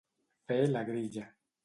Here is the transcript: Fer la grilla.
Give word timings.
Fer 0.51 0.57
la 0.71 0.81
grilla. 0.89 1.27